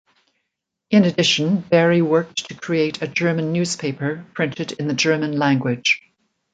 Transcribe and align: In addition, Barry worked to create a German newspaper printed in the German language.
In 0.89 1.03
addition, 1.05 1.59
Barry 1.61 2.01
worked 2.01 2.47
to 2.47 2.55
create 2.55 3.03
a 3.03 3.07
German 3.07 3.51
newspaper 3.53 4.25
printed 4.33 4.71
in 4.79 4.87
the 4.87 4.95
German 4.95 5.33
language. 5.37 6.01